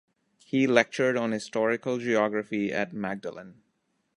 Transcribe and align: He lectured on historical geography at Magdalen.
He 0.43 0.65
lectured 0.65 1.15
on 1.15 1.29
historical 1.31 1.99
geography 1.99 2.73
at 2.73 2.91
Magdalen. 2.91 3.61